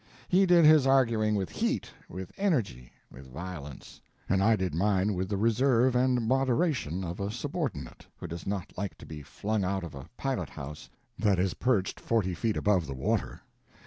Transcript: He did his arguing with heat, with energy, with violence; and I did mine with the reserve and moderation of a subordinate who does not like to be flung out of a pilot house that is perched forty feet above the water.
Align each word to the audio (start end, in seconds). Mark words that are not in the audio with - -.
He 0.27 0.47
did 0.47 0.65
his 0.65 0.87
arguing 0.87 1.35
with 1.35 1.51
heat, 1.51 1.91
with 2.09 2.31
energy, 2.35 2.91
with 3.11 3.31
violence; 3.31 4.01
and 4.27 4.41
I 4.41 4.55
did 4.55 4.73
mine 4.73 5.13
with 5.13 5.29
the 5.29 5.37
reserve 5.37 5.95
and 5.95 6.27
moderation 6.27 7.03
of 7.03 7.19
a 7.19 7.29
subordinate 7.29 8.07
who 8.17 8.25
does 8.25 8.47
not 8.47 8.73
like 8.75 8.97
to 8.97 9.05
be 9.05 9.21
flung 9.21 9.63
out 9.63 9.83
of 9.83 9.93
a 9.93 10.09
pilot 10.17 10.49
house 10.49 10.89
that 11.19 11.37
is 11.37 11.53
perched 11.53 11.99
forty 11.99 12.33
feet 12.33 12.57
above 12.57 12.87
the 12.87 12.95
water. 12.95 13.41